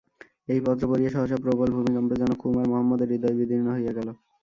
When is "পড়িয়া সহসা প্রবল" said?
0.89-1.69